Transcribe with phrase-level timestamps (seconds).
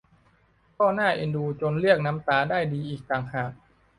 [0.77, 3.51] ก็น่าเอ็นดูจนเรียกน้ำตาได้ดีอีกต่างหาก